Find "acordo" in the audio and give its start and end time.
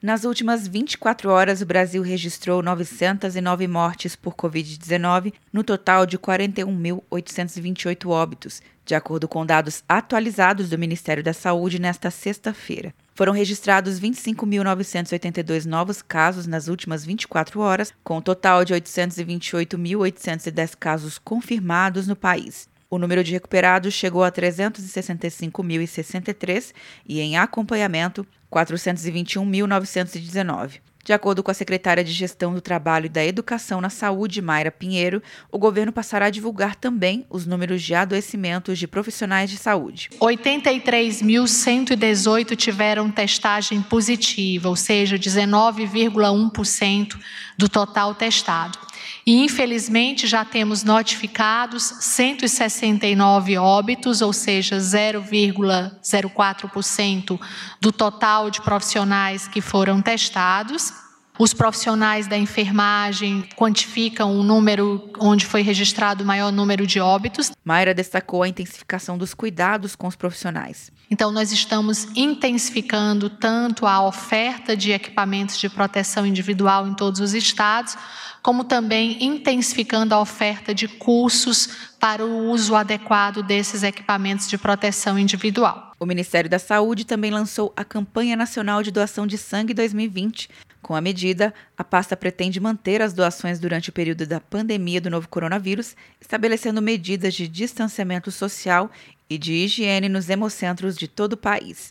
8.94-9.26, 31.12-31.42